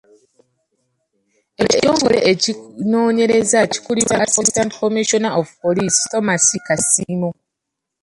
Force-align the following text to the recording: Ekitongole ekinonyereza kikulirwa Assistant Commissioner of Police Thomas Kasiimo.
Ekitongole 1.63 2.19
ekinonyereza 2.31 3.59
kikulirwa 3.71 4.15
Assistant 4.25 4.71
Commissioner 4.81 5.33
of 5.39 5.47
Police 5.61 5.97
Thomas 6.11 6.45
Kasiimo. 6.65 7.29